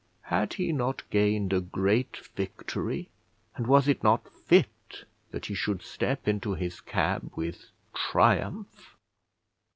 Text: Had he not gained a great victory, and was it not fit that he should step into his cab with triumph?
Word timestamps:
Had 0.33 0.53
he 0.55 0.71
not 0.71 1.07
gained 1.11 1.53
a 1.53 1.61
great 1.61 2.17
victory, 2.35 3.09
and 3.55 3.67
was 3.67 3.87
it 3.87 4.01
not 4.03 4.27
fit 4.47 5.05
that 5.29 5.45
he 5.45 5.53
should 5.53 5.83
step 5.83 6.27
into 6.27 6.55
his 6.55 6.81
cab 6.81 7.31
with 7.35 7.65
triumph? 7.93 8.95